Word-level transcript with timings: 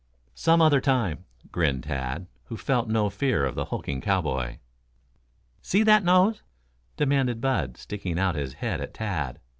"Some 0.33 0.63
other 0.63 0.81
time," 0.81 1.25
grinned 1.51 1.83
Tad, 1.83 2.25
who 2.45 2.57
felt 2.57 2.89
no 2.89 3.07
fear 3.11 3.45
of 3.45 3.53
the 3.53 3.65
hulking 3.65 4.01
cowboy. 4.01 4.57
"See 5.61 5.83
that 5.83 6.03
nose?" 6.03 6.41
demanded 6.97 7.39
Bud, 7.39 7.77
sticking 7.77 8.17
out 8.17 8.33
his 8.33 8.53
head 8.53 8.81
at 8.81 8.95
Tad. 8.95 9.37